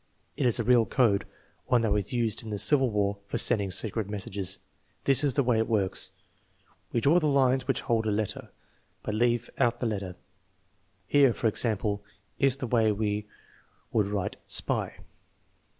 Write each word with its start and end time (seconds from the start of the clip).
It 0.35 0.47
is 0.47 0.59
a 0.59 0.63
real 0.63 0.87
code, 0.87 1.27
one 1.67 1.81
that 1.83 1.91
was 1.91 2.11
used 2.11 2.41
in 2.41 2.49
the 2.49 2.57
Civil 2.57 2.89
War 2.89 3.19
for 3.27 3.37
sending 3.37 3.69
secret 3.69 4.09
messages. 4.09 4.57
This 5.03 5.23
is 5.23 5.35
the 5.35 5.43
way 5.43 5.59
it 5.59 5.67
works: 5.67 6.09
we 6.91 6.99
draw 7.01 7.19
the 7.19 7.27
lines 7.27 7.67
which 7.67 7.81
hold 7.81 8.07
a 8.07 8.11
letter, 8.11 8.49
but 9.03 9.13
leave 9.13 9.51
out 9.59 9.79
the 9.79 9.85
letter. 9.85 10.15
Here, 11.05 11.35
for 11.35 11.45
example, 11.45 12.03
is 12.39 12.57
the 12.57 12.65
way 12.65 12.91
we 12.91 13.27
would 13.91 14.07
write 14.07 14.37
* 14.41 14.47
spy? 14.61 15.01